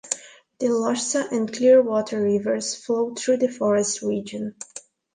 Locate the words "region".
4.01-4.55